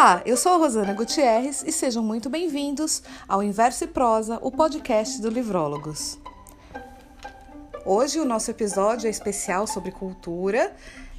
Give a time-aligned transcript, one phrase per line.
[0.00, 4.50] Olá, eu sou a Rosana Gutierrez e sejam muito bem-vindos ao Inverso e Prosa, o
[4.50, 6.18] podcast do Livrólogos.
[7.84, 10.74] Hoje o nosso episódio é especial sobre cultura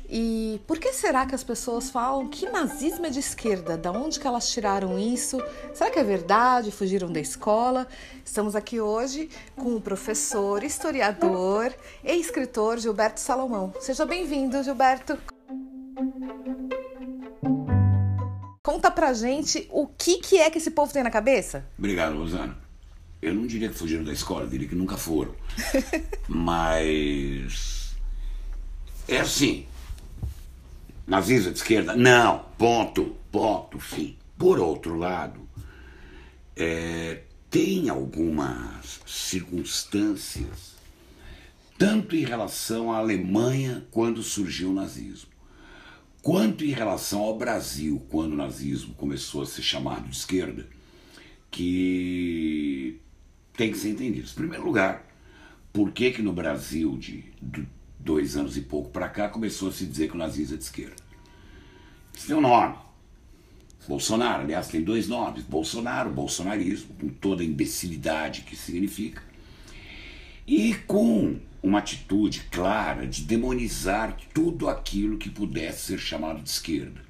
[0.10, 3.78] e por que será que as pessoas falam que nazismo é de esquerda?
[3.78, 5.40] Da onde que elas tiraram isso?
[5.76, 6.72] Será que é verdade?
[6.72, 7.88] Fugiram da escola?
[8.26, 11.72] Estamos aqui hoje com o professor, historiador
[12.04, 13.72] e escritor Gilberto Salomão.
[13.80, 15.20] Seja bem-vindo, Gilberto.
[18.92, 21.66] Pra gente o que, que é que esse povo tem na cabeça.
[21.78, 22.58] Obrigado, Rosana.
[23.22, 25.36] Eu não diria que fugiram da escola, diria que nunca foram.
[26.28, 27.96] Mas.
[29.08, 29.66] É assim.
[31.06, 31.96] Nazismo de esquerda?
[31.96, 32.46] Não.
[32.58, 33.16] Ponto.
[33.32, 33.80] Ponto.
[33.80, 34.18] Fim.
[34.38, 35.48] Por outro lado,
[36.56, 40.76] é, tem algumas circunstâncias,
[41.78, 45.30] tanto em relação à Alemanha quando surgiu o nazismo,
[46.22, 50.68] quanto em relação ao Brasil, quando o nazismo começou a ser chamado de esquerda,
[51.50, 53.00] que
[53.54, 54.30] tem que ser entendido.
[54.30, 55.06] Em primeiro lugar,
[55.74, 57.26] por que, que no Brasil, de,
[58.00, 60.64] dois anos e pouco para cá, começou a se dizer que o nazismo é de
[60.64, 60.96] esquerda?
[62.16, 62.76] Isso tem um nome.
[63.88, 69.24] Bolsonaro, aliás, tem dois nomes: Bolsonaro, bolsonarismo, com toda a imbecilidade que significa,
[70.46, 77.02] e com uma atitude clara de demonizar tudo aquilo que pudesse ser chamado de esquerda.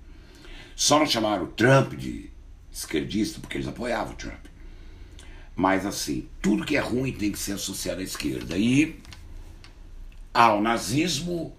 [0.75, 2.29] Só não chamaram o Trump de
[2.71, 4.45] esquerdista porque eles apoiavam o Trump.
[5.55, 8.57] Mas assim, tudo que é ruim tem que ser associado à esquerda.
[8.57, 8.99] E
[10.33, 11.55] ao nazismo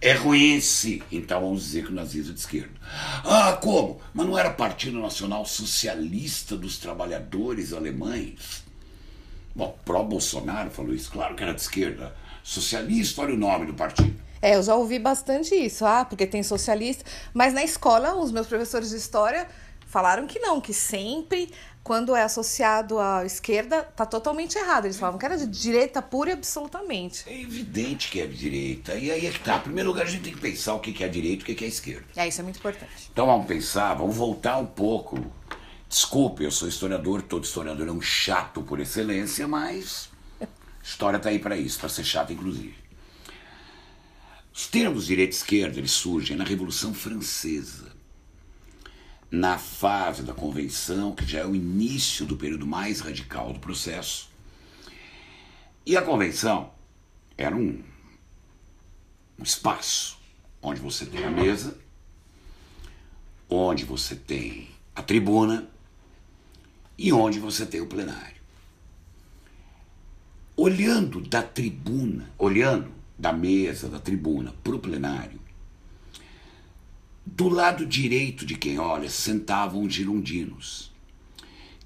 [0.00, 1.02] é ruim-se.
[1.10, 2.74] Então vamos dizer que o nazismo é de esquerda.
[3.24, 4.00] Ah, como?
[4.12, 8.64] Mas não era Partido Nacional Socialista dos Trabalhadores Alemães?
[9.54, 12.14] Bom, pró-Bolsonaro falou isso, claro que era de esquerda.
[12.46, 14.14] Socialista, olha o nome do partido.
[14.40, 18.46] É, eu já ouvi bastante isso, ah, porque tem socialista, mas na escola os meus
[18.46, 19.48] professores de história
[19.84, 21.50] falaram que não, que sempre
[21.82, 24.84] quando é associado à esquerda, tá totalmente errado.
[24.84, 27.24] Eles falavam que era de direita pura e absolutamente.
[27.28, 28.94] É evidente que é de direita.
[28.94, 29.56] E aí é que tá.
[29.56, 31.64] Em primeiro lugar, a gente tem que pensar o que é direita e o que
[31.64, 32.06] é esquerda.
[32.14, 33.10] É, isso é muito importante.
[33.12, 35.18] Então vamos pensar, vamos voltar um pouco.
[35.88, 40.08] Desculpe, eu sou historiador, todo historiador é um chato por excelência, mas
[40.88, 42.74] história tá aí para isso, para ser chato inclusive.
[44.52, 47.96] Os termos direita e esquerda, eles surgem na Revolução Francesa
[49.30, 54.30] na fase da convenção, que já é o início do período mais radical do processo.
[55.84, 56.72] E a convenção
[57.36, 57.82] era um,
[59.38, 60.18] um espaço
[60.62, 61.76] onde você tem a mesa,
[63.48, 65.68] onde você tem a tribuna
[66.96, 68.35] e onde você tem o plenário.
[70.58, 75.38] Olhando da tribuna, olhando da mesa, da tribuna para o plenário,
[77.26, 80.90] do lado direito de quem olha sentavam os girondinos,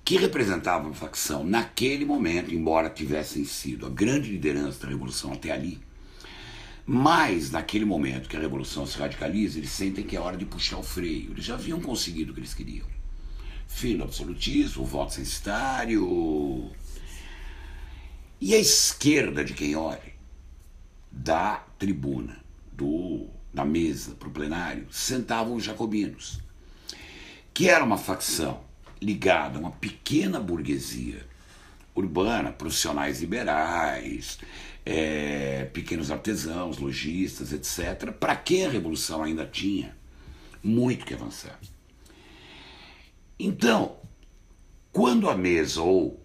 [0.05, 5.51] que representavam a facção naquele momento, embora tivessem sido a grande liderança da revolução até
[5.51, 5.81] ali.
[6.87, 10.79] Mas naquele momento que a revolução se radicaliza, eles sentem que é hora de puxar
[10.79, 11.33] o freio.
[11.33, 12.87] Eles já haviam conseguido o que eles queriam.
[13.67, 16.71] Fim do absolutismo, voto censitário.
[18.41, 20.15] E a esquerda de quem olha,
[21.11, 22.43] da tribuna,
[22.73, 26.41] do na mesa para o plenário sentavam os jacobinos,
[27.53, 28.63] que era uma facção
[29.03, 31.27] ligada a uma pequena burguesia
[31.95, 34.39] urbana, profissionais liberais,
[34.87, 39.97] é, pequenos artesãos, lojistas, etc., para quem a Revolução ainda tinha
[40.63, 41.59] muito que avançar.
[43.39, 43.97] Então,
[44.93, 46.20] quando a mesa ou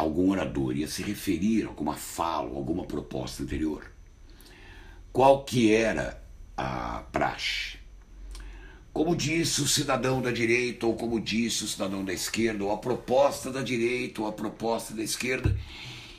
[0.00, 3.90] algum orador ia se referir a alguma fala, alguma proposta anterior,
[5.12, 6.22] qual que era
[6.56, 7.78] a praxe.
[8.92, 12.78] Como disse o cidadão da direita, ou como disse o cidadão da esquerda, ou a
[12.78, 15.56] proposta da direita, ou a proposta da esquerda,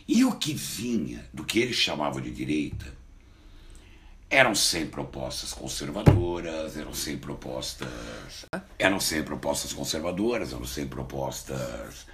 [0.07, 2.99] e o que vinha do que ele chamava de direita
[4.29, 8.45] eram sempre propostas conservadoras, eram sempre propostas.
[8.77, 12.05] Eram sempre propostas conservadoras, eram sempre propostas.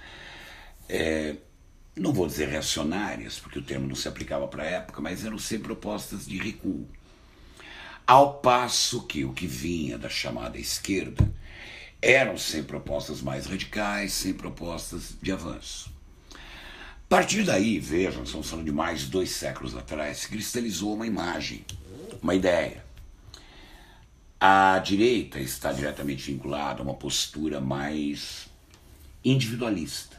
[0.88, 1.36] É,
[1.96, 5.38] não vou dizer reacionárias, porque o termo não se aplicava para a época, mas eram
[5.38, 6.86] sempre propostas de recuo.
[8.06, 11.28] Ao passo que o que vinha da chamada esquerda
[12.00, 15.90] eram sem propostas mais radicais, sem propostas de avanço.
[16.32, 21.06] A partir daí, vejam, estamos falando de mais de dois séculos atrás, se cristalizou uma
[21.06, 21.64] imagem,
[22.22, 22.84] uma ideia.
[24.38, 28.48] A direita está diretamente vinculada a uma postura mais
[29.24, 30.15] individualista,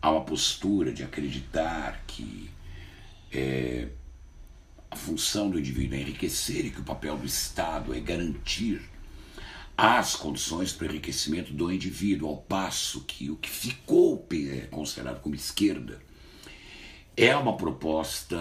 [0.00, 2.50] a uma postura de acreditar que
[3.32, 3.88] é,
[4.90, 8.82] a função do indivíduo é enriquecer e que o papel do Estado é garantir
[9.76, 15.20] as condições para o enriquecimento do indivíduo, ao passo que o que ficou é, considerado
[15.20, 16.00] como esquerda
[17.16, 18.36] é uma proposta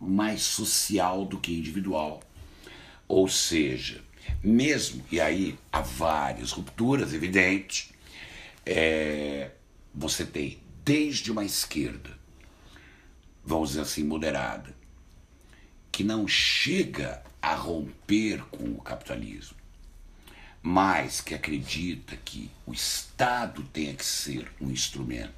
[0.00, 2.20] mais social do que individual.
[3.06, 4.02] Ou seja,
[4.42, 7.90] mesmo, e aí há várias rupturas evidentes,
[8.64, 9.50] é,
[9.98, 12.16] você tem desde uma esquerda,
[13.44, 14.74] vamos dizer assim, moderada,
[15.90, 19.56] que não chega a romper com o capitalismo,
[20.62, 25.34] mas que acredita que o Estado tenha que ser um instrumento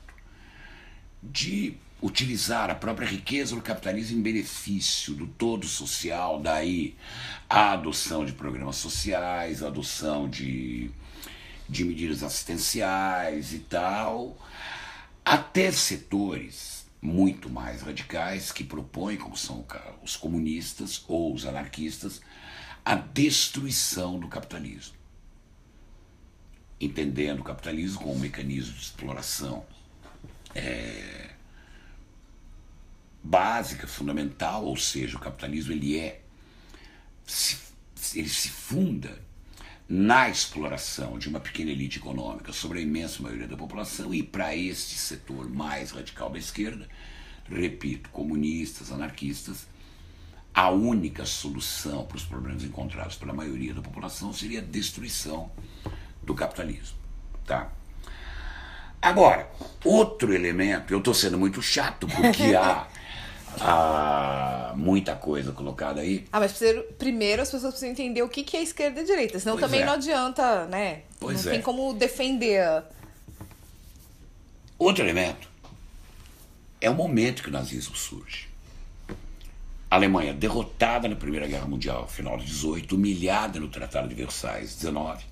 [1.22, 6.96] de utilizar a própria riqueza do capitalismo em benefício do todo social, daí
[7.48, 10.90] a adoção de programas sociais, a adoção de,
[11.68, 14.36] de medidas assistenciais e tal,
[15.25, 19.64] até setores muito mais radicais que propõem, como são
[20.02, 22.20] os comunistas ou os anarquistas,
[22.84, 24.94] a destruição do capitalismo.
[26.81, 29.64] Entendendo o capitalismo como um mecanismo de exploração
[30.55, 31.31] é,
[33.23, 36.23] básica, fundamental, ou seja, o capitalismo ele é
[38.14, 39.23] ele se funda
[39.90, 44.54] na exploração de uma pequena elite econômica sobre a imensa maioria da população e para
[44.54, 46.87] este setor mais radical da esquerda,
[47.48, 49.66] repito, comunistas, anarquistas,
[50.54, 55.50] a única solução para os problemas encontrados pela maioria da população seria a destruição
[56.22, 56.96] do capitalismo,
[57.44, 57.72] tá?
[59.02, 59.50] Agora,
[59.84, 62.87] outro elemento, eu estou sendo muito chato porque há
[63.58, 66.26] há muita coisa colocada aí.
[66.32, 69.38] Ah, mas primeiro, primeiro as pessoas precisam entender o que, que é esquerda e direita,
[69.38, 69.87] senão pois também é.
[69.87, 71.02] não adianta, né?
[71.19, 71.55] Pois não é.
[71.55, 72.85] tem como defender.
[74.79, 75.49] Outro elemento
[76.81, 78.49] é o momento que o nazismo surge.
[79.91, 84.76] A Alemanha derrotada na Primeira Guerra Mundial, final de 18, humilhada no Tratado de Versailles,
[84.76, 85.25] 19.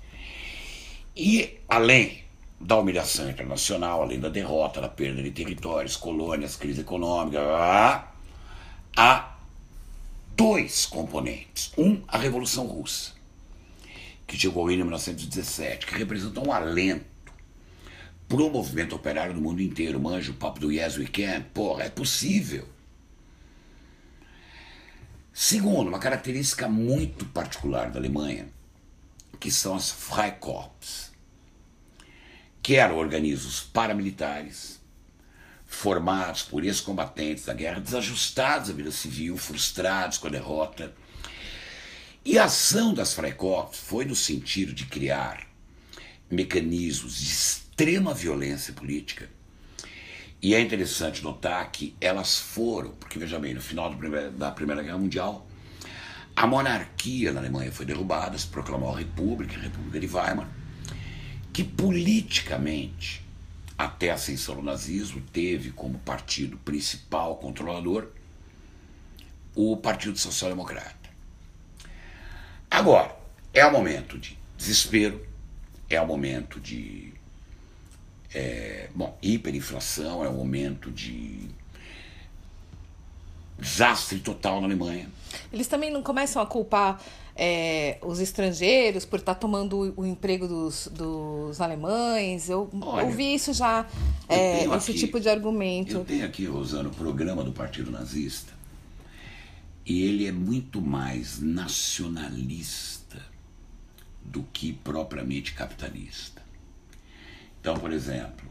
[1.15, 2.23] E além
[2.59, 7.39] da humilhação internacional, além da derrota, da perda de territórios, colônias, crise econômica,
[8.99, 9.37] há
[10.35, 11.71] dois componentes.
[11.77, 13.13] Um, a Revolução Russa,
[14.27, 17.05] que chegou em 1917, que representou um alento
[18.27, 20.01] para o movimento operário do mundo inteiro.
[20.01, 22.67] Manja o papo do Yes We Can, porra, é possível.
[25.31, 28.49] Segundo, uma característica muito particular da Alemanha,
[29.39, 31.13] que são as Freikorps,
[32.61, 34.78] que eram organismos paramilitares
[35.69, 40.93] formados por ex-combatentes da guerra, desajustados à vida civil, frustrados com a derrota.
[42.25, 45.47] E a ação das Freikorps foi no sentido de criar
[46.29, 49.29] mecanismos de extrema violência política.
[50.41, 53.93] E é interessante notar que elas foram, porque veja bem, no final
[54.37, 55.47] da Primeira Guerra Mundial,
[56.35, 60.49] a monarquia na Alemanha foi derrubada, se proclamou a República, a República de Weimar,
[61.53, 63.28] que politicamente
[63.79, 68.09] até a ascensão do nazismo, teve como partido principal controlador
[69.55, 71.09] o Partido Social Democrata.
[72.69, 73.15] Agora,
[73.53, 75.25] é o momento de desespero,
[75.89, 77.13] é o momento de
[78.33, 81.49] é, bom, hiperinflação, é o momento de
[83.59, 85.09] desastre total na Alemanha.
[85.51, 87.01] Eles também não começam a culpar
[87.35, 92.49] é, os estrangeiros por estar tá tomando o emprego dos, dos alemães.
[92.49, 93.87] Eu Olha, ouvi isso já,
[94.27, 95.93] é, esse aqui, tipo de argumento.
[95.93, 98.53] Eu tenho aqui, Rosana, o programa do Partido Nazista.
[99.85, 103.17] E ele é muito mais nacionalista
[104.23, 106.41] do que propriamente capitalista.
[107.59, 108.48] Então, por exemplo,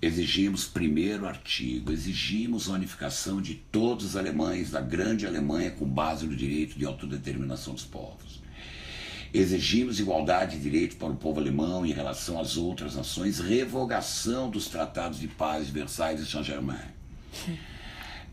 [0.00, 6.24] Exigimos, primeiro artigo, exigimos a unificação de todos os alemães da grande Alemanha com base
[6.24, 8.40] no direito de autodeterminação dos povos.
[9.34, 14.68] Exigimos igualdade de direitos para o povo alemão em relação às outras nações, revogação dos
[14.68, 16.78] tratados de paz de Versailles e Saint-Germain.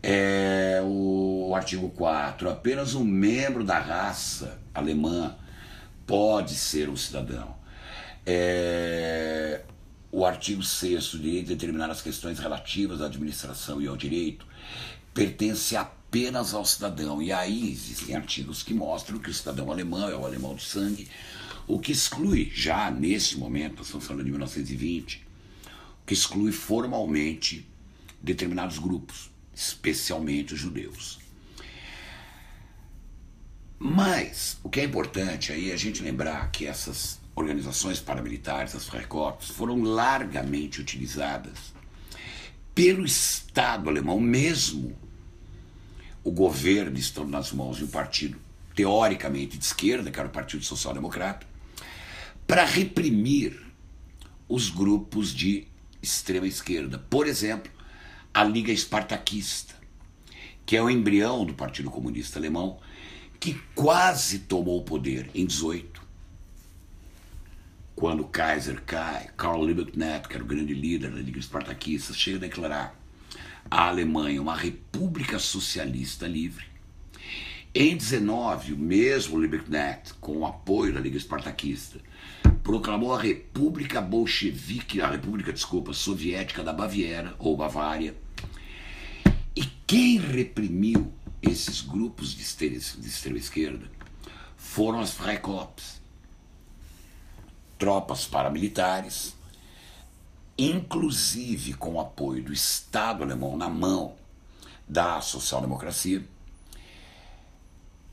[0.02, 2.48] É, o, o artigo 4.
[2.48, 5.34] Apenas um membro da raça alemã
[6.06, 7.56] pode ser um cidadão.
[8.24, 9.62] É,
[10.10, 14.46] o artigo 6 o direito de determinar as questões relativas à administração e ao direito,
[15.12, 17.20] pertence apenas ao cidadão.
[17.22, 21.08] E aí existem artigos que mostram que o cidadão alemão é o alemão de sangue,
[21.66, 25.26] o que exclui, já nesse momento, nós estamos falando de 1920,
[26.06, 27.66] que exclui formalmente
[28.22, 31.18] determinados grupos, especialmente os judeus.
[33.78, 38.86] Mas o que é importante aí é a gente lembrar que essas organizações paramilitares, as
[38.88, 41.74] Freikorps, foram largamente utilizadas
[42.74, 44.96] pelo Estado alemão, mesmo
[46.24, 48.38] o governo estando nas mãos de um partido
[48.74, 51.46] teoricamente de esquerda, que era o Partido Social Democrata,
[52.46, 53.58] para reprimir
[54.48, 55.66] os grupos de
[56.02, 56.98] extrema esquerda.
[56.98, 57.70] Por exemplo,
[58.32, 59.74] a Liga Espartaquista,
[60.64, 62.78] que é o embrião do Partido Comunista Alemão,
[63.40, 65.95] que quase tomou o poder em 18.
[67.96, 72.40] Quando Kaiser cai, Karl Liebknecht, que era o grande líder da Liga Espartaquista, chega a
[72.40, 72.94] declarar
[73.70, 76.66] a Alemanha uma república socialista livre.
[77.74, 81.98] Em 19, o mesmo Liebknecht, com o apoio da Liga Espartaquista,
[82.62, 88.14] proclamou a República Bolchevique, a República, desculpa, Soviética da Baviera, ou Bavária.
[89.56, 91.10] E quem reprimiu
[91.40, 93.90] esses grupos de extrema esquerda
[94.54, 96.04] foram as Freikorps,
[97.78, 99.34] tropas paramilitares,
[100.58, 104.14] inclusive com o apoio do Estado alemão na mão
[104.88, 106.24] da social-democracia.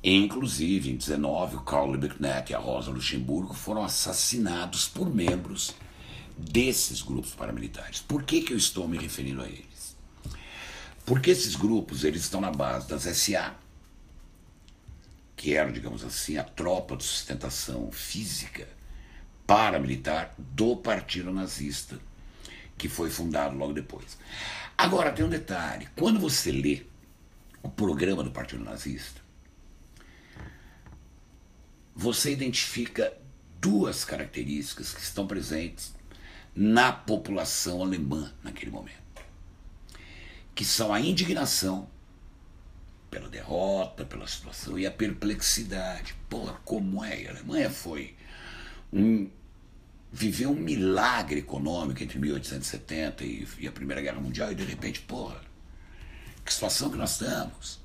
[0.04, 5.74] Inclusive, em 19, o Karl Liebknecht e a Rosa Luxemburgo foram assassinados por membros
[6.38, 8.02] desses grupos paramilitares.
[8.02, 9.96] Por que, que eu estou me referindo a eles?
[11.06, 13.56] Porque esses grupos eles estão na base das SA,
[15.38, 18.68] que eram, digamos assim, a tropa de sustentação física
[19.54, 22.00] paramilitar do Partido Nazista
[22.76, 24.18] que foi fundado logo depois.
[24.76, 26.82] Agora, tem um detalhe: quando você lê
[27.62, 29.22] o programa do Partido Nazista,
[31.96, 33.14] você identifica
[33.62, 35.94] duas características que estão presentes
[36.56, 39.22] na população alemã naquele momento,
[40.56, 41.88] que são a indignação
[43.12, 46.16] pela derrota, pela situação e a perplexidade.
[46.28, 47.28] Porra, como é?
[47.28, 48.16] A Alemanha foi
[48.92, 49.30] um
[50.16, 55.02] viveu um milagre econômico entre 1870 e, e a Primeira Guerra Mundial e de repente,
[55.02, 55.42] porra,
[56.46, 57.82] que situação que nós estamos.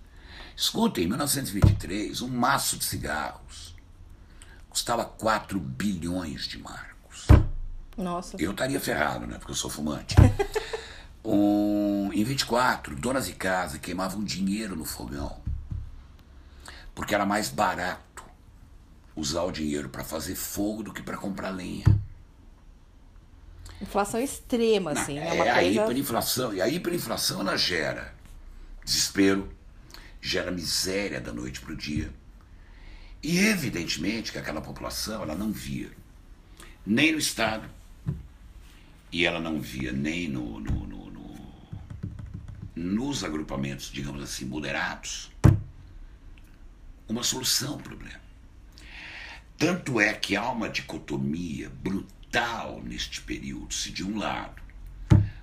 [0.54, 3.74] Escutem, em 1923, um maço de cigarros
[4.68, 7.26] custava 4 bilhões de marcos.
[7.96, 8.36] Nossa.
[8.38, 9.38] Eu estaria ferrado, né?
[9.38, 10.14] Porque eu sou fumante.
[11.24, 15.40] um, em 24, donas de casa queimavam dinheiro no fogão.
[16.94, 18.22] Porque era mais barato
[19.16, 21.97] usar o dinheiro para fazer fogo do que para comprar lenha.
[23.80, 25.16] Inflação extrema, assim.
[25.16, 25.80] Não, é, uma é coisa...
[25.80, 26.54] a hiperinflação.
[26.54, 28.14] E a hiperinflação ela gera
[28.84, 29.48] desespero,
[30.20, 32.10] gera miséria da noite para o dia.
[33.22, 35.90] E evidentemente que aquela população ela não via
[36.86, 37.68] nem no Estado,
[39.12, 41.28] e ela não via nem no, no, no, no
[42.74, 45.30] nos agrupamentos, digamos assim, moderados,
[47.08, 48.20] uma solução ao problema.
[49.56, 54.68] Tanto é que há uma dicotomia brutal tal neste período se de um lado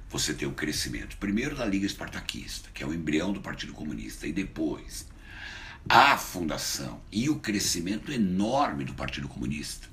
[0.10, 4.26] você tem o crescimento primeiro da Liga Espartaquista, que é o embrião do Partido Comunista,
[4.26, 5.08] e depois
[5.90, 9.88] a fundação e o crescimento enorme do Partido Comunista.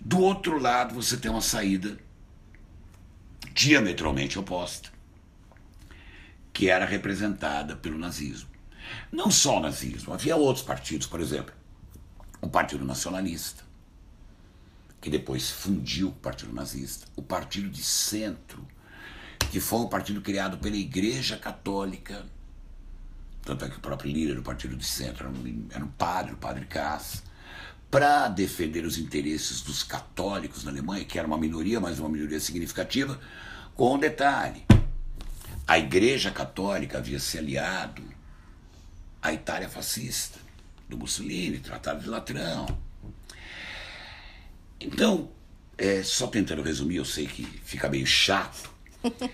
[0.00, 1.98] Do outro lado, você tem uma saída
[3.54, 4.90] diametralmente oposta,
[6.52, 8.50] que era representada pelo nazismo.
[9.12, 11.54] Não só o nazismo, havia outros partidos, por exemplo,
[12.40, 13.62] o Partido Nacionalista,
[15.02, 18.64] que depois fundiu o Partido Nazista, o Partido de Centro,
[19.50, 22.24] que foi um partido criado pela Igreja Católica.
[23.42, 26.34] Tanto é que o próprio líder do Partido de Centro era um, era um padre,
[26.34, 27.24] o padre Cass,
[27.90, 32.38] para defender os interesses dos católicos na Alemanha, que era uma minoria, mas uma minoria
[32.38, 33.20] significativa,
[33.74, 34.64] com um detalhe.
[35.66, 38.04] A Igreja Católica havia se aliado
[39.20, 40.38] à Itália fascista,
[40.88, 42.91] do Mussolini, Tratado de Latrão.
[44.84, 45.30] Então,
[45.78, 48.70] é, só tentando resumir, eu sei que fica meio chato.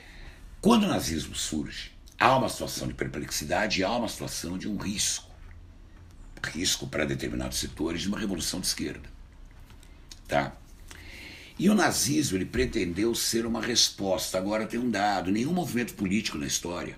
[0.61, 4.76] Quando o nazismo surge, há uma situação de perplexidade e há uma situação de um
[4.76, 5.28] risco.
[6.43, 9.09] Risco para determinados setores de uma revolução de esquerda.
[10.26, 10.57] Tá?
[11.59, 14.38] E o nazismo ele pretendeu ser uma resposta.
[14.38, 16.97] Agora tem um dado: nenhum movimento político na história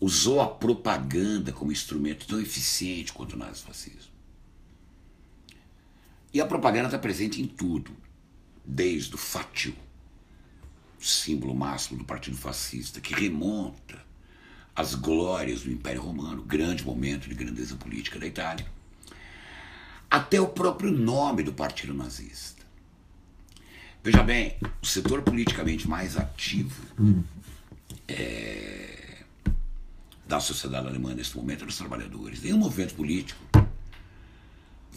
[0.00, 3.97] usou a propaganda como instrumento tão eficiente quanto o nazifascismo.
[6.32, 7.90] E a propaganda está presente em tudo,
[8.64, 9.74] desde o fátio,
[11.00, 13.98] símbolo máximo do Partido Fascista, que remonta
[14.74, 18.66] às glórias do Império Romano, grande momento de grandeza política da Itália,
[20.10, 22.66] até o próprio nome do Partido Nazista.
[24.02, 26.82] Veja bem, o setor politicamente mais ativo
[28.06, 29.24] é,
[30.26, 32.42] da sociedade alemã nesse momento é os trabalhadores.
[32.42, 33.42] Nenhum movimento político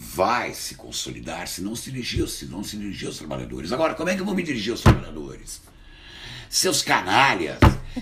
[0.03, 3.71] vai se consolidar se não se dirigir, se não se dirigir aos trabalhadores.
[3.71, 5.61] Agora, como é que eu vou me dirigir aos trabalhadores?
[6.49, 7.59] Seus canalhas,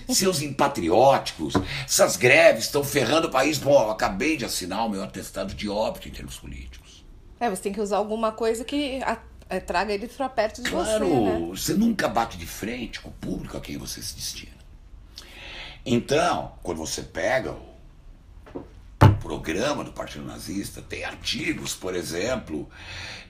[0.08, 1.52] seus impatrióticos,
[1.84, 3.58] essas greves estão ferrando o país.
[3.58, 7.04] Bom, eu acabei de assinar o meu atestado de óbito em termos políticos.
[7.38, 9.00] É, você tem que usar alguma coisa que
[9.52, 11.20] É, traga ele para perto de claro, você.
[11.20, 11.48] Né?
[11.50, 14.60] Você nunca bate de frente com o público a quem você se destina.
[15.84, 17.69] Então, quando você pega o
[19.20, 22.68] programa do Partido Nazista, tem artigos, por exemplo,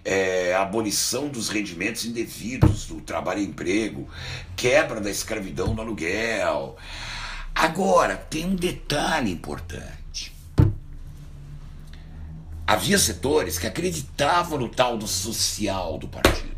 [0.05, 4.09] é, abolição dos rendimentos indevidos do trabalho e emprego,
[4.57, 6.77] quebra da escravidão do aluguel.
[7.55, 10.35] Agora, tem um detalhe importante.
[12.67, 16.51] Havia setores que acreditavam no tal do social do partido.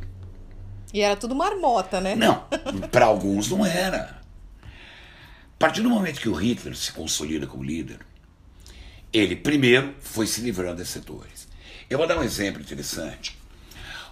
[0.93, 2.15] E era tudo marmota, né?
[2.15, 2.45] Não,
[2.93, 4.21] para alguns não era.
[4.63, 8.01] A partir do momento que o Hitler se consolida como líder,
[9.13, 11.49] ele primeiro foi se livrando desses setores.
[11.89, 13.37] Eu vou dar um exemplo interessante.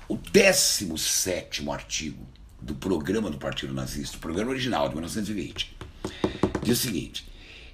[0.08, 2.26] O 17 artigo
[2.60, 5.76] do programa do Partido Nazista, o programa original de 1920,
[6.62, 7.26] diz o seguinte: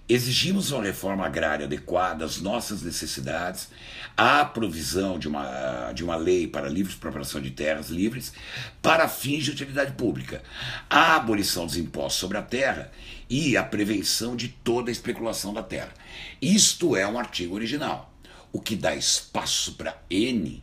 [0.08, 3.68] exigimos uma reforma agrária adequada às nossas necessidades,
[4.16, 8.32] a provisão de uma, de uma lei para livre expropriação de terras livres
[8.80, 10.42] para fins de utilidade pública,
[10.88, 12.90] a abolição dos impostos sobre a terra
[13.28, 15.92] e a prevenção de toda a especulação da terra.
[16.40, 18.12] Isto é um artigo original,
[18.52, 20.62] o que dá espaço para N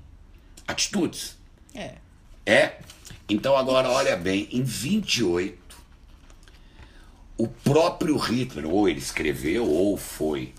[0.68, 1.38] atitudes.
[1.76, 1.96] É.
[2.46, 2.78] É.
[3.28, 5.63] Então agora olha bem, em 28
[7.38, 10.54] o próprio Hitler, ou ele escreveu, ou foi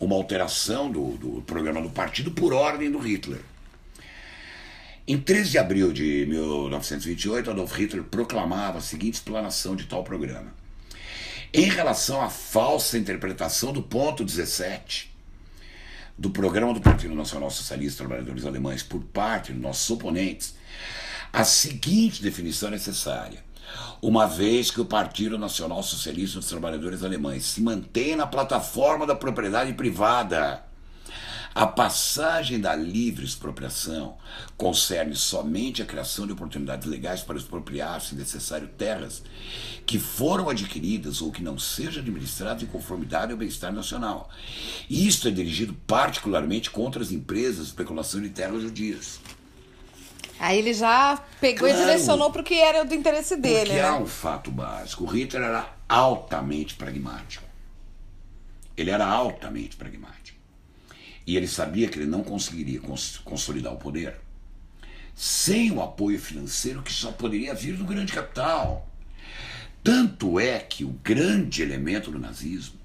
[0.00, 3.40] uma alteração do, do programa do partido por ordem do Hitler.
[5.06, 10.52] Em 13 de abril de 1928, Adolf Hitler proclamava a seguinte explanação de tal programa.
[11.52, 15.14] Em relação à falsa interpretação do ponto 17
[16.18, 20.54] do programa do Partido Nacional Socialista Trabalhadores Alemães por parte de nossos oponentes,
[21.32, 23.45] a seguinte definição é necessária
[24.00, 29.14] uma vez que o Partido Nacional Socialista dos Trabalhadores Alemães se mantém na plataforma da
[29.14, 30.66] propriedade privada.
[31.56, 34.18] A passagem da livre expropriação
[34.58, 39.22] concerne somente a criação de oportunidades legais para expropriar, se necessário, terras
[39.86, 44.28] que foram adquiridas ou que não sejam administradas em conformidade ao bem-estar nacional.
[44.90, 49.18] Isto é dirigido particularmente contra as empresas de especulação de terras judias.
[50.38, 53.70] Aí ele já pegou claro, e direcionou para o que era do interesse dele.
[53.70, 53.82] Porque né?
[53.82, 55.04] há um fato básico.
[55.04, 57.44] O Hitler era altamente pragmático.
[58.76, 60.38] Ele era altamente pragmático.
[61.26, 64.20] E ele sabia que ele não conseguiria cons consolidar o poder
[65.16, 68.86] sem o apoio financeiro que só poderia vir do grande capital.
[69.82, 72.78] Tanto é que o grande elemento do nazismo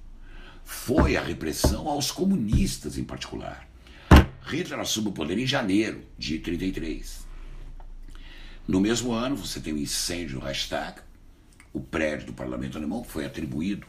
[0.63, 3.67] foi a repressão aos comunistas em particular.
[4.45, 7.27] Hitler assume o poder em janeiro de 33.
[8.71, 11.01] No mesmo ano, você tem o incêndio do Reichstag,
[11.73, 13.85] o prédio do parlamento alemão foi atribuído,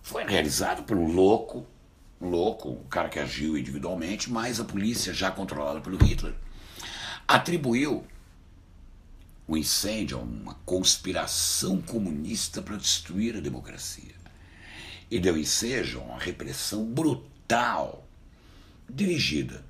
[0.00, 1.66] foi realizado por um louco,
[2.20, 6.32] um louco, um cara que agiu individualmente, mas a polícia, já controlada pelo Hitler,
[7.26, 8.06] atribuiu
[9.48, 14.14] o incêndio a uma conspiração comunista para destruir a democracia.
[15.10, 18.06] E deu ensejo a uma repressão brutal,
[18.88, 19.64] dirigida,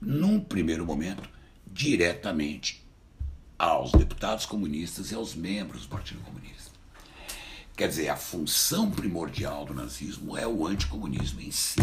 [0.00, 1.30] num primeiro momento,
[1.64, 2.81] diretamente
[3.62, 6.72] aos deputados comunistas e aos membros do Partido Comunista.
[7.76, 11.78] Quer dizer, a função primordial do nazismo é o anticomunismo em si.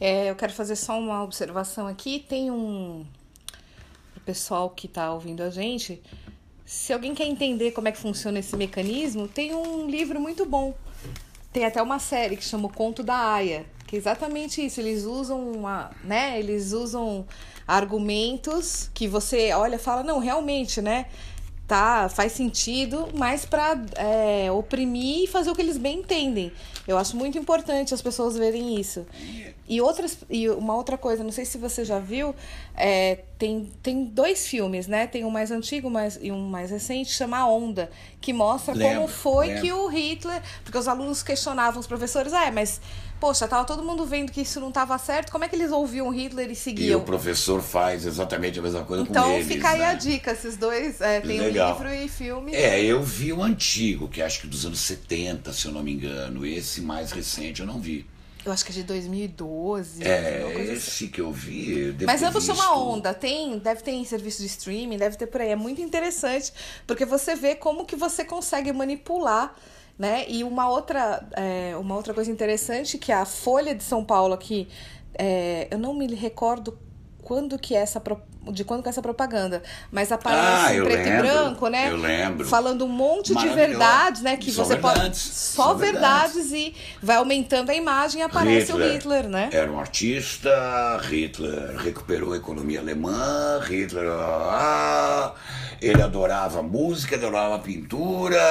[0.00, 2.20] É, eu quero fazer só uma observação aqui.
[2.20, 3.04] Tem um.
[4.16, 6.00] O pessoal que está ouvindo a gente,
[6.64, 10.76] se alguém quer entender como é que funciona esse mecanismo, tem um livro muito bom.
[11.52, 14.80] Tem até uma série que chama O Conto da Aya, que é exatamente isso.
[14.80, 16.38] Eles usam uma, né?
[16.38, 17.26] Eles usam
[17.68, 21.06] argumentos que você olha e fala, não, realmente, né?
[21.68, 26.50] Tá, faz sentido, mas para é, oprimir e fazer o que eles bem entendem.
[26.88, 29.06] Eu acho muito importante as pessoas verem isso.
[29.68, 32.34] E, outras, e uma outra coisa, não sei se você já viu,
[32.74, 35.06] é, tem, tem dois filmes, né?
[35.06, 38.96] Tem um mais antigo mais, e um mais recente, chama A Onda, que mostra lembra,
[38.96, 39.62] como foi lembra.
[39.62, 40.42] que o Hitler.
[40.64, 42.80] Porque os alunos questionavam os professores, ah, mas
[43.22, 46.10] poxa, tava todo mundo vendo que isso não estava certo, como é que eles ouviam
[46.10, 46.90] Hitler e seguiam?
[46.90, 49.46] E o professor faz exatamente a mesma coisa então, com eles.
[49.46, 49.86] Então fica aí né?
[49.86, 51.72] a dica, esses dois, é, tem Legal.
[51.72, 52.52] livro e filme.
[52.52, 55.92] É, eu vi o antigo, que acho que dos anos 70, se eu não me
[55.92, 56.44] engano.
[56.44, 58.04] Esse mais recente eu não vi.
[58.44, 60.02] Eu acho que é de 2012.
[60.02, 61.06] É, esse assim.
[61.06, 61.94] que eu vi.
[62.00, 63.14] Eu Mas ambos são uma onda.
[63.14, 65.50] Tem, deve ter em serviço de streaming, deve ter por aí.
[65.50, 66.52] É muito interessante,
[66.88, 69.54] porque você vê como que você consegue manipular
[70.02, 70.24] né?
[70.28, 74.68] E uma outra, é, uma outra coisa interessante que a Folha de São Paulo aqui,
[75.16, 76.76] é, eu não me recordo
[77.32, 78.02] quando que é essa
[78.50, 81.88] de quando que é essa propaganda, mas aparece Ah, em preto e lembro, branco, né?
[81.90, 82.46] eu lembro.
[82.46, 84.36] Falando um monte de verdades, né?
[84.36, 86.52] Que Só você pode verdades, só só verdades.
[86.52, 89.48] e vai aumentando a imagem e aparece o Hitler, né?
[89.50, 90.50] Era um artista,
[91.08, 94.10] Hitler recuperou a economia alemã, Hitler.
[94.10, 95.32] Ah,
[95.80, 98.42] ele adorava música, adorava pintura,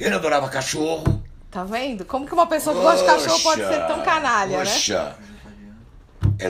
[0.00, 1.22] ele adorava cachorro.
[1.52, 2.04] Tá vendo?
[2.04, 4.64] Como que uma pessoa que gosta de cachorro pode ser tão canalha, né?
[4.64, 5.14] poxa.
[5.20, 5.33] Ele,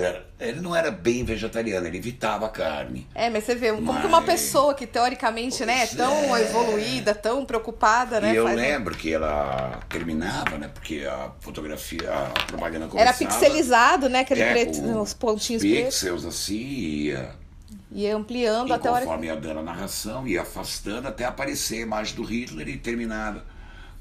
[0.03, 3.07] era- ele não era bem vegetariano, ele evitava carne.
[3.15, 6.43] É, mas você vê, como Mas- que uma pessoa que teoricamente né, é tão é.
[6.43, 8.33] evoluída, tão preocupada, né?
[8.33, 10.69] e eu faz lembro que ela terminava, né?
[10.73, 13.19] Porque a fotografia, a propaganda Era começava.
[13.19, 14.21] pixelizado, né?
[14.21, 15.85] Aquele é, preto, os pontinhos pretos.
[16.01, 17.31] Pixels assim, ia.
[17.97, 19.01] E ampliando E até a hora.
[19.05, 23.45] conforme ia dando a narração, ia afastando até aparecer a imagem do Hitler e terminava.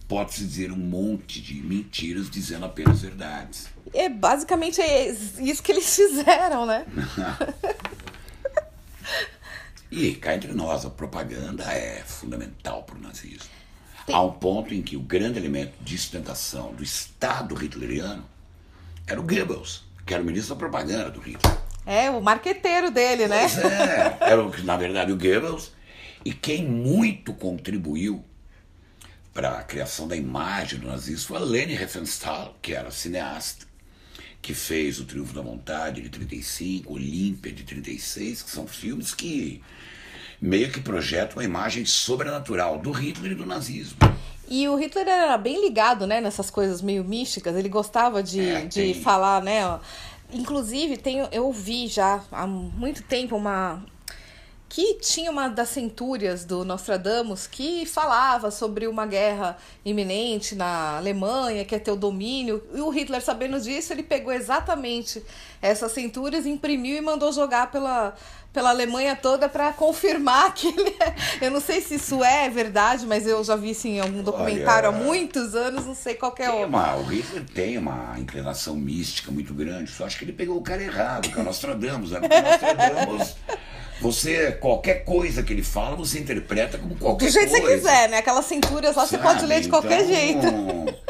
[0.07, 3.67] Pode-se dizer um monte de mentiras dizendo apenas verdades.
[3.93, 6.85] É basicamente é isso que eles fizeram, né?
[9.91, 13.47] E cá entre nós, a propaganda é fundamental para o nazismo.
[14.07, 18.25] Tem- Há um ponto em que o grande elemento de sustentação do Estado hitleriano
[19.05, 21.57] era o Goebbels, que era o ministro da propaganda do Hitler.
[21.85, 23.41] É, o marqueteiro dele, né?
[23.41, 25.71] Pois é, era na verdade o Goebbels,
[26.25, 28.25] e quem muito contribuiu
[29.33, 33.65] para a criação da imagem do nazismo foi a Leni Riefenstahl, que era cineasta,
[34.41, 39.61] que fez O Triunfo da Vontade de 35, Olímpia de 36, que são filmes que
[40.41, 43.97] meio que projetam uma imagem sobrenatural do Hitler e do nazismo.
[44.47, 47.55] E o Hitler era bem ligado, né, nessas coisas meio místicas.
[47.55, 48.93] Ele gostava de, É, de tem.
[49.01, 49.65] falar, né?
[49.65, 49.79] ó.
[50.31, 53.83] Inclusive, tem, eu vi já há muito tempo uma.
[54.73, 59.55] Que tinha uma das centúrias do Nostradamus que falava sobre uma guerra
[59.85, 62.63] iminente na Alemanha, que ia ter o domínio.
[62.73, 65.23] E o Hitler, sabendo disso, ele pegou exatamente
[65.61, 68.15] essas centúrias, imprimiu e mandou jogar pela,
[68.51, 71.45] pela Alemanha toda para confirmar que ele é.
[71.45, 74.89] Eu não sei se isso é verdade, mas eu já vi isso em algum documentário
[74.89, 76.65] Olha, há muitos anos, não sei qual é o.
[76.65, 80.63] uma, o Hitler tem uma inclinação mística muito grande, só acho que ele pegou o
[80.63, 82.09] cara errado, que é o Nostradamus.
[82.09, 82.21] Né?
[82.21, 83.35] Porque o Nostradamus,
[84.01, 87.75] você, qualquer coisa que ele fala, você interpreta como qualquer Do jeito que coisa.
[87.75, 88.17] você quiser, né?
[88.17, 89.23] Aquelas cinturas lá você sabe?
[89.23, 91.02] pode ler de qualquer Então, jeito.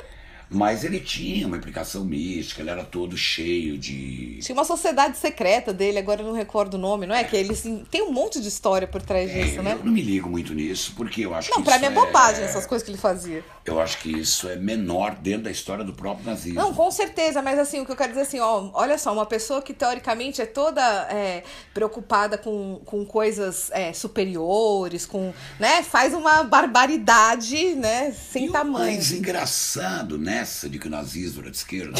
[0.53, 4.37] Mas ele tinha uma implicação mística, ele era todo cheio de.
[4.41, 7.23] Tinha uma sociedade secreta dele, agora eu não recordo o nome, não é?
[7.23, 9.73] Que eles tem um monte de história por trás É, disso, né?
[9.73, 11.95] Eu não me ligo muito nisso, porque eu acho Não, que pra isso mim é
[11.95, 12.45] bobagem é...
[12.45, 13.43] essas coisas que ele fazia.
[13.65, 16.59] Eu acho que isso é menor dentro da história do próprio nazismo.
[16.59, 19.25] Não, com certeza, mas assim, o que eu quero dizer assim, ó, olha só, uma
[19.25, 26.13] pessoa que teoricamente é toda é, preocupada com, com coisas é, superiores, com, né, faz
[26.13, 28.75] uma barbaridade, né, sem e tamanho.
[28.75, 31.97] o mais engraçado nessa de que o nazismo era de esquerda,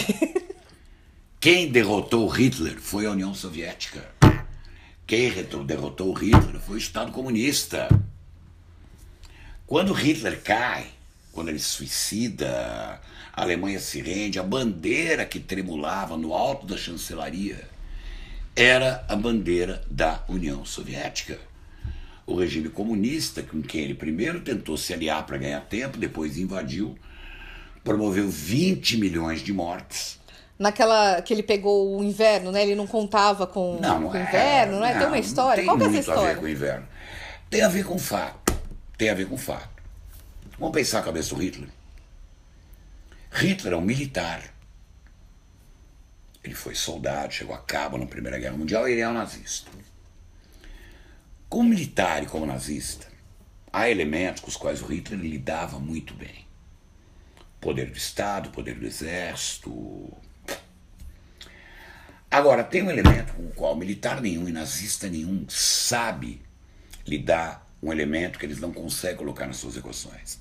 [1.39, 4.05] quem derrotou Hitler foi a União Soviética.
[5.07, 5.31] Quem
[5.65, 7.87] derrotou Hitler foi o Estado comunista.
[9.65, 10.87] Quando Hitler cai,
[11.31, 13.01] quando ele se suicida,
[13.31, 17.69] a Alemanha se rende, a bandeira que tremulava no alto da chancelaria
[18.53, 21.39] era a bandeira da União Soviética.
[22.25, 26.97] O regime comunista, com quem ele primeiro tentou se aliar para ganhar tempo, depois invadiu,
[27.83, 30.19] promoveu 20 milhões de mortes.
[30.57, 32.63] Naquela que ele pegou o inverno, né?
[32.63, 34.97] Ele não contava com, Não, com o é, inverno, né?
[34.97, 35.57] Tem uma história.
[35.57, 36.35] Tem Qual que é essa muito a ver história?
[36.39, 36.87] com o inverno.
[37.49, 38.53] Tem a ver com fato.
[38.97, 39.69] Tem a ver com fato.
[40.57, 41.69] Vamos pensar a cabeça do Hitler.
[43.31, 44.53] Hitler é um militar.
[46.43, 49.71] Ele foi soldado, chegou a cabo na Primeira Guerra Mundial e ele é um nazista.
[51.49, 53.07] Como militar e como nazista,
[53.71, 56.45] há elementos com os quais o Hitler lidava muito bem.
[57.63, 60.11] Poder do Estado, poder do Exército.
[62.29, 66.41] Agora, tem um elemento com o qual militar nenhum e nazista nenhum sabe
[67.07, 70.39] lidar, um elemento que eles não conseguem colocar nas suas equações,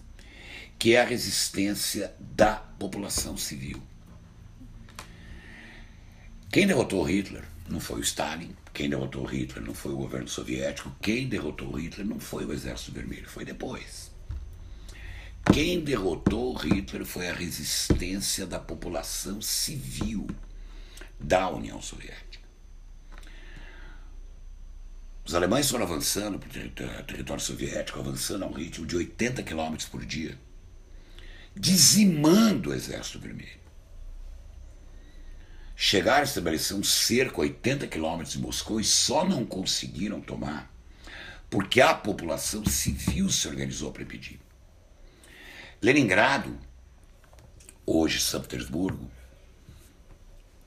[0.77, 3.81] que é a resistência da população civil.
[6.51, 10.93] Quem derrotou Hitler não foi o Stalin, quem derrotou Hitler não foi o governo soviético,
[11.01, 14.12] quem derrotou Hitler não foi o Exército Vermelho, foi depois.
[15.51, 20.27] Quem derrotou Hitler foi a resistência da população civil
[21.19, 22.43] da União Soviética.
[25.25, 29.77] Os alemães foram avançando para o território soviético, avançando a um ritmo de 80 km
[29.91, 30.39] por dia,
[31.55, 33.63] dizimando o Exército Vermelho.
[35.77, 40.73] Chegaram a estabelecer um cerco a 80 quilômetros de Moscou e só não conseguiram tomar
[41.53, 44.41] porque a população civil se organizou para impedir.
[45.83, 46.57] Leningrado,
[47.85, 49.11] hoje São Petersburgo,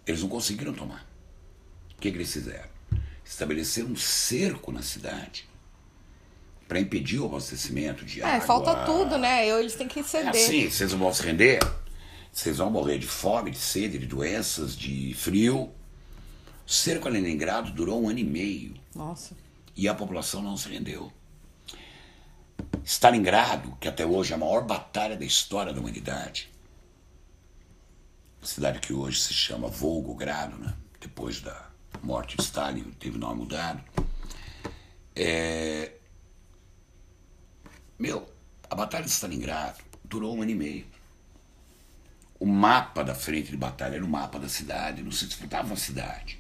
[0.06, 1.08] eles não conseguiram tomar.
[1.98, 2.76] O que, que eles fizeram?
[3.24, 5.50] estabelecer um cerco na cidade
[6.68, 8.46] para impedir o abastecimento de É, água.
[8.46, 9.48] falta tudo, né?
[9.48, 10.30] Eu, eles têm que É ceder.
[10.30, 11.58] assim, vocês não vão se render.
[12.32, 15.72] Vocês vão morrer de fome, de sede, de doenças, de frio.
[16.68, 19.36] O cerco a Leningrado durou um ano e meio Nossa.
[19.76, 21.12] e a população não se rendeu.
[22.86, 26.50] Stalingrado, que até hoje é a maior batalha da história da humanidade,
[28.46, 30.74] cidade que hoje se chama Volgogrado, né?
[31.02, 31.70] depois da
[32.02, 33.84] morte de Stalin, teve o nome mudado.
[35.16, 35.94] É...
[37.98, 38.30] Meu,
[38.70, 40.86] a Batalha de Stalingrado durou um ano e meio.
[42.40, 45.78] O mapa da frente de batalha era o mapa da cidade, não se disputava uma
[45.78, 46.40] cidade.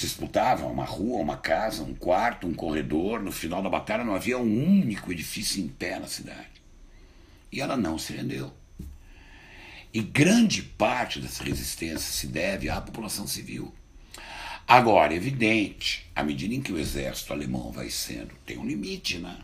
[0.00, 3.20] Se disputava uma rua, uma casa, um quarto, um corredor.
[3.20, 6.62] No final da batalha não havia um único edifício em pé na cidade.
[7.52, 8.50] E ela não se rendeu.
[9.92, 13.74] E grande parte dessa resistência se deve à população civil.
[14.66, 19.36] Agora, evidente, à medida em que o exército alemão vai sendo, tem um limite, né?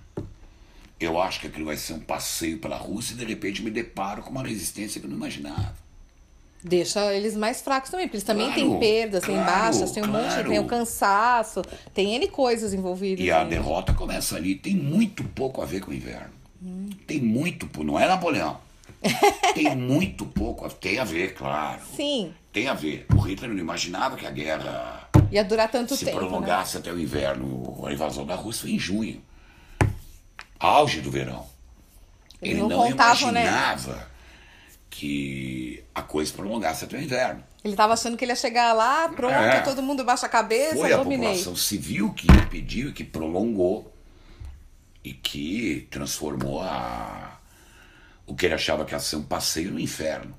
[0.98, 4.22] Eu acho que aquilo vai ser um passeio pela Rússia e de repente me deparo
[4.22, 5.85] com uma resistência que eu não imaginava.
[6.68, 10.02] Deixa eles mais fracos também, porque eles também Claro, têm perdas, têm claro, baixas, tem
[10.02, 10.48] um monte, claro.
[10.48, 11.62] tem o cansaço,
[11.94, 13.24] tem N coisas envolvidas.
[13.24, 14.56] E a derrota começa ali.
[14.56, 16.34] Tem muito pouco a ver com o inverno.
[17.06, 17.86] Tem muito pouco.
[17.86, 18.58] Não é Napoleão.
[19.54, 20.66] tem muito pouco.
[20.66, 21.80] a- Tem a ver, claro.
[21.94, 23.06] Sim, Tem a ver.
[23.14, 26.20] O Hitler não imaginava que a guerra ia durar tanto se tempo.
[26.20, 26.26] Né?
[26.26, 27.80] prolongasse até o inverno.
[27.86, 29.22] A invasão da Rússia foi em junho.
[30.58, 31.46] Auge do verão.
[32.42, 33.44] Eles Ele não não contavam, né?
[34.88, 37.42] Que a coisa se prolongasse até o inverno.
[37.64, 39.60] Ele tava achando que ele ia chegar lá, pronto, É.
[39.60, 41.28] todo mundo baixa a cabeça, Foi a dominei.
[41.28, 43.92] população civil que impediu, que prolongou
[45.04, 47.38] e que transformou a,
[48.26, 50.34] o que ele achava que ia ser um passeio no inferno.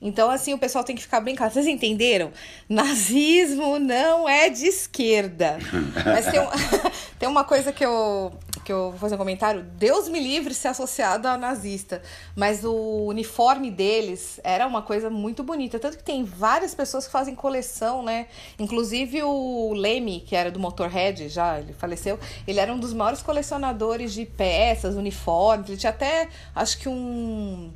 [0.00, 1.52] Então, assim, o pessoal tem que ficar claro.
[1.52, 2.30] Vocês entenderam?
[2.68, 5.58] Nazismo não é de esquerda.
[6.04, 6.48] Mas tem, um-
[7.18, 8.32] tem uma coisa que eu,
[8.64, 9.62] que eu vou fazer um comentário.
[9.62, 12.00] Deus me livre ser associado a nazista.
[12.36, 15.78] Mas o uniforme deles era uma coisa muito bonita.
[15.80, 18.26] Tanto que tem várias pessoas que fazem coleção, né?
[18.58, 22.20] Inclusive o Leme, que era do Motorhead, já ele faleceu.
[22.46, 25.68] Ele era um dos maiores colecionadores de peças, uniformes.
[25.68, 27.72] Ele tinha até, acho que um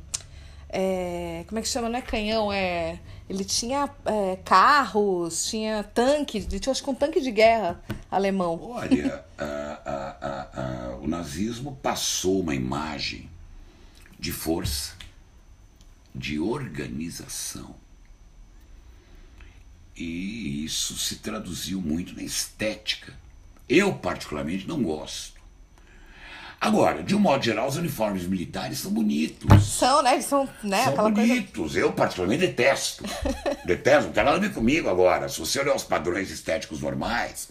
[0.73, 1.87] é, como é que chama?
[1.87, 2.99] Não é canhão, é.
[3.29, 7.81] Ele tinha é, carros, tinha tanque, ele tinha acho que um tanque de guerra
[8.11, 8.59] alemão.
[8.61, 13.29] Olha, a- a- a- o nazismo passou uma imagem
[14.19, 14.93] de força,
[16.13, 17.75] de organização.
[19.95, 23.13] E isso se traduziu muito na estética.
[23.69, 25.32] Eu, particularmente, não gosto.
[26.63, 29.63] Agora, de um modo geral, os uniformes militares são bonitos.
[29.63, 30.13] São, né?
[30.13, 30.83] Eles são, né?
[30.83, 31.27] São aquela coisa.
[31.27, 31.75] bonitos.
[31.75, 33.03] Eu, particularmente, detesto.
[33.65, 34.05] detesto.
[34.05, 35.27] Não tem nada a ver comigo agora.
[35.27, 37.49] Se você olhar os padrões estéticos normais,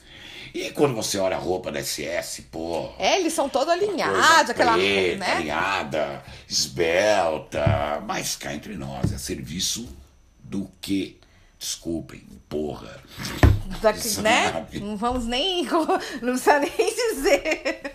[0.54, 2.88] e quando você olha a roupa da SS, pô.
[2.98, 4.72] É, eles são todos alinhados, aquela.
[4.72, 5.32] preta, né?
[5.32, 8.02] alinhada, esbelta.
[8.06, 9.94] Mas cá entre nós, é serviço
[10.42, 11.16] do quê?
[11.58, 12.98] Desculpem, porra.
[13.82, 14.66] Daqui, né?
[14.80, 15.64] Não vamos nem.
[16.22, 17.94] Não precisa nem dizer.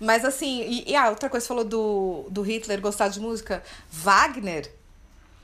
[0.00, 3.62] Mas assim, e, e ah, outra coisa, você falou do, do Hitler gostar de música.
[3.90, 4.70] Wagner,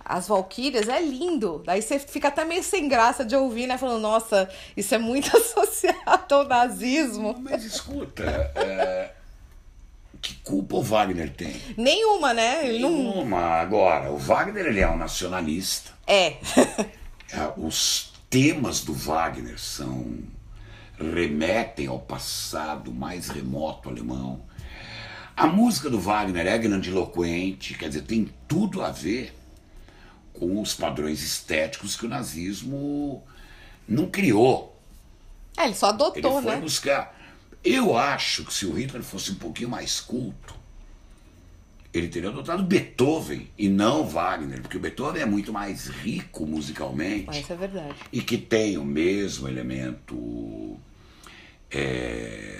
[0.05, 1.62] as Valquírias, é lindo.
[1.65, 3.79] Daí você fica até meio sem graça de ouvir, né?
[3.79, 7.37] Falando, nossa, isso é muito associado ao nazismo.
[7.41, 9.11] Mas escuta, é,
[10.21, 11.61] que culpa o Wagner tem?
[11.77, 12.69] Nenhuma, né?
[12.69, 12.91] Ele não.
[12.91, 13.41] Nenhuma.
[13.41, 15.93] Agora, o Wagner ele é um nacionalista.
[16.07, 16.37] É.
[17.33, 20.19] É, Os temas do Wagner são
[20.98, 24.42] remetem ao passado mais remoto alemão.
[25.37, 29.35] A música do Wagner é grandiloquente, quer dizer, tem tudo a ver
[30.33, 33.22] com os padrões estéticos que o nazismo
[33.88, 34.78] não criou.
[35.57, 36.61] É, ele só Ele adotou, foi né?
[36.61, 37.18] buscar.
[37.64, 40.55] Eu acho que se o Hitler fosse um pouquinho mais culto,
[41.92, 47.26] ele teria adotado Beethoven e não Wagner, porque o Beethoven é muito mais rico musicalmente
[47.26, 47.94] Mas isso é verdade.
[48.11, 50.78] e que tem o mesmo elemento
[51.70, 52.59] é,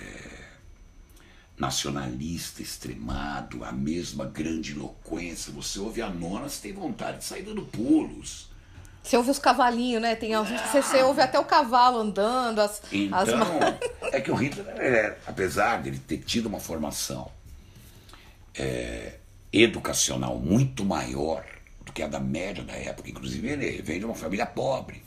[1.57, 5.51] nacionalista extremado, a mesma grandiloquência.
[5.53, 8.51] Você ouve a nona, você tem vontade de sair dando pulos.
[9.01, 10.15] Você ouve os cavalinhos, né?
[10.15, 12.81] Tem alguns que você, você ouve até o cavalo andando, as.
[12.91, 14.13] Então, as...
[14.13, 17.29] é que o Hitler, é, apesar de ele ter tido uma formação
[18.55, 19.15] é,
[19.53, 21.45] educacional muito maior
[21.85, 25.03] do que a da média da época, inclusive ele vem de uma família pobre,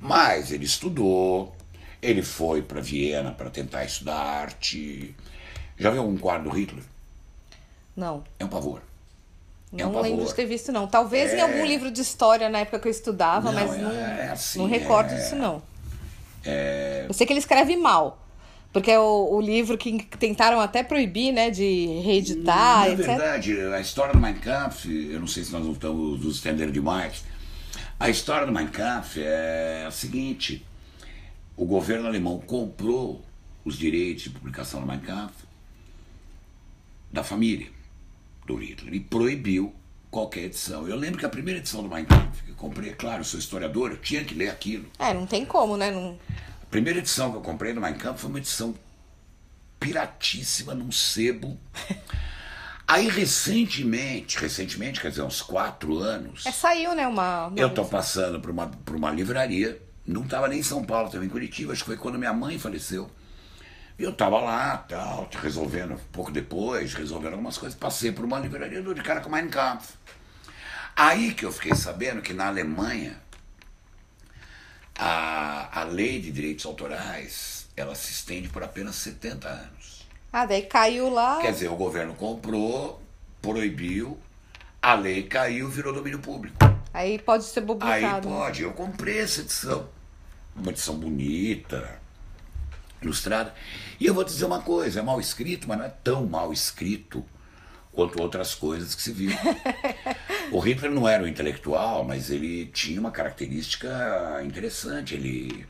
[0.00, 1.54] mas ele estudou,
[2.02, 5.14] ele foi para Viena para tentar estudar arte.
[5.78, 6.82] Já viu algum quadro do Hitler?
[7.96, 8.24] Não.
[8.38, 8.82] É um pavor.
[9.76, 10.88] É um Não lembro de ter visto, não.
[10.88, 11.42] Talvez em É.
[11.42, 13.78] algum livro de história na época que eu estudava, Não, mas é-
[14.26, 15.62] não, assim, não recordo é- disso, não.
[16.44, 18.18] É, Eu sei que ele escreve mal.
[18.72, 23.06] Porque é o, o livro que tentaram até proibir, né, de reeditar, Na etc.
[23.06, 26.70] verdade, a história do Mein Kampf, eu não sei se nós não estamos nos estendendo
[26.70, 27.24] demais.
[27.98, 30.64] A história do Mein Kampf é a seguinte:
[31.56, 33.22] o governo alemão comprou
[33.64, 35.34] os direitos de publicação do Mein Kampf
[37.12, 37.66] da família
[38.46, 39.74] do Hitler e proibiu
[40.10, 40.88] qualquer edição.
[40.88, 43.24] Eu lembro que a primeira edição do Mein Kampf que eu comprei, é claro, eu
[43.24, 44.86] sou historiador, eu tinha que ler aquilo.
[44.98, 45.90] É, não tem como, né?
[45.90, 46.18] Não...
[46.70, 48.74] Primeira edição que eu comprei do Mein Kampf foi uma edição
[49.78, 51.58] piratíssima num sebo.
[52.86, 57.46] Aí recentemente, recentemente, quer dizer, uns quatro anos, É, saiu, né, uma...
[57.46, 61.06] uma- eu tô passando por uma, por uma livraria, não estava nem em São Paulo,
[61.06, 63.08] estava em Curitiba, acho que foi quando minha mãe faleceu.
[63.96, 68.82] E eu estava lá, tal, resolvendo, pouco depois, resolvendo algumas coisas, passei por uma livraria
[68.82, 69.92] de cara com Mein Kampf.
[70.96, 73.16] Aí que eu fiquei sabendo que na Alemanha
[75.00, 80.06] a, a lei de direitos autorais ela se estende por apenas 70 anos.
[80.30, 81.40] Ah, daí caiu lá...
[81.40, 83.00] Quer dizer, o governo comprou,
[83.40, 84.18] proibiu,
[84.82, 86.58] a lei caiu, virou domínio público.
[86.92, 88.28] Aí pode ser Aí publicado.
[88.28, 88.36] né?
[88.36, 89.88] pode, eu comprei essa edição.
[90.54, 91.98] Uma edição bonita,
[93.00, 93.54] ilustrada.
[93.98, 96.52] E eu vou te dizer uma coisa, é mal escrito, mas não é tão mal
[96.52, 97.24] escrito
[97.92, 99.30] quanto outras coisas que se viu.
[100.52, 105.14] o Hitler não era um intelectual, mas ele tinha uma característica interessante.
[105.14, 105.66] Ele,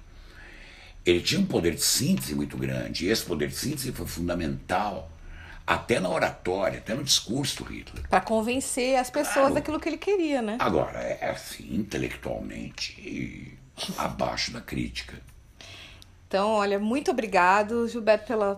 [1.04, 3.06] ele tinha um poder de síntese muito grande.
[3.06, 5.10] E esse poder de síntese foi fundamental
[5.66, 8.08] até na oratória, até no discurso do Hitler.
[8.08, 9.54] Pra convencer as pessoas Claro.
[9.54, 10.56] daquilo que ele queria, né?
[10.58, 13.56] Agora, é assim, intelectualmente
[13.96, 15.20] abaixo da crítica.
[16.26, 18.56] Então, olha, muito obrigado, Gilberto, pela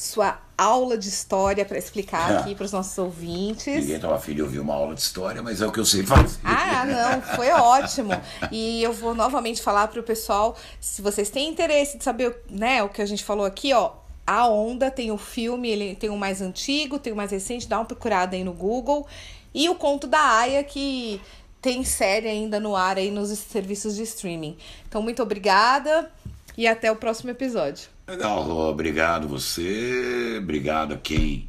[0.00, 3.80] sua aula de história para explicar aqui para os nossos ouvintes.
[3.80, 6.02] Ninguém estava afim de ouvir uma aula de história, mas é o que eu sei
[6.02, 6.38] fazer.
[6.42, 8.10] Ah, não, foi ótimo.
[8.50, 12.82] E eu vou novamente falar para o pessoal, se vocês têm interesse de saber, né,
[12.82, 13.92] o que a gente falou aqui, ó,
[14.26, 17.78] a Onda tem o filme, ele tem o mais antigo, tem o mais recente, dá
[17.78, 19.06] uma procurada aí no Google.
[19.52, 21.20] E o Conto da Aya, que
[21.60, 24.56] tem série ainda no ar aí nos serviços de streaming.
[24.88, 26.10] Então, muito obrigada
[26.56, 27.90] e até o próximo episódio.
[28.10, 31.48] Legal, obrigado você, obrigado a quem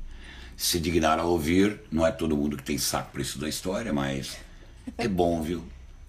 [0.56, 1.82] se dignar a ouvir.
[1.92, 4.38] Não é todo mundo que tem saco para estudar história, mas
[4.96, 5.64] é bom, viu?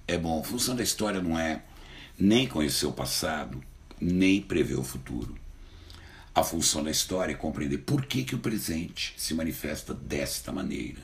[0.06, 0.40] É bom.
[0.40, 1.62] A função da história não é
[2.18, 3.64] nem conhecer o passado,
[3.98, 5.34] nem prever o futuro.
[6.34, 11.00] A função da história é compreender por que, que o presente se manifesta desta maneira.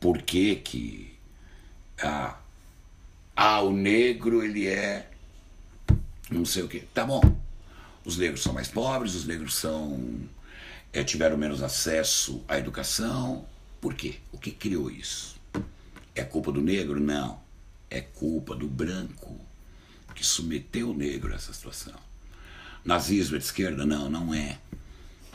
[0.00, 1.18] Por que que
[2.02, 2.38] ah,
[3.36, 5.10] ah, o negro ele é
[6.30, 6.80] não sei o que.
[6.94, 7.20] Tá bom.
[8.08, 10.00] Os negros são mais pobres, os negros são
[10.94, 13.44] eh, tiveram menos acesso à educação.
[13.82, 14.14] Por quê?
[14.32, 15.36] O que criou isso?
[16.14, 16.98] É culpa do negro?
[16.98, 17.38] Não.
[17.90, 19.38] É culpa do branco
[20.14, 21.92] que submeteu o negro a essa situação.
[22.82, 23.84] Nazismo é de esquerda?
[23.84, 24.56] Não, não é.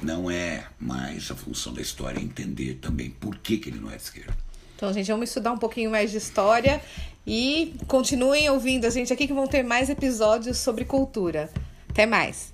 [0.02, 3.92] Não é, mas a função da história é entender também por que, que ele não
[3.92, 4.36] é de esquerda.
[4.76, 6.82] Então, gente, vamos estudar um pouquinho mais de história
[7.26, 11.52] e continuem ouvindo a gente aqui que vão ter mais episódios sobre cultura.
[11.88, 12.53] Até mais!